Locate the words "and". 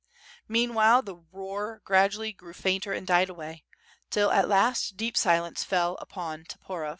2.91-3.05